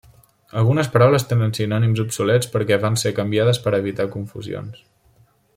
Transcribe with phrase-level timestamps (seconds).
[0.61, 4.85] Algunes paraules tenen sinònims obsolets perquè van ser canviades per a evitar confusions.